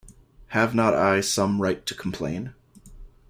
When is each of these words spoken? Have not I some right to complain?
Have 0.47 0.73
not 0.73 0.95
I 0.95 1.21
some 1.21 1.61
right 1.61 1.85
to 1.85 1.93
complain? 1.93 2.55